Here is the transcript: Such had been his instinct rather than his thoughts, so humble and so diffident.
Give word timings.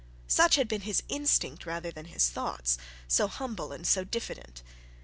Such 0.27 0.55
had 0.55 0.67
been 0.67 0.81
his 0.81 1.03
instinct 1.09 1.63
rather 1.67 1.91
than 1.91 2.05
his 2.05 2.27
thoughts, 2.31 2.79
so 3.07 3.27
humble 3.27 3.71
and 3.71 3.85
so 3.85 4.03
diffident. 4.03 4.63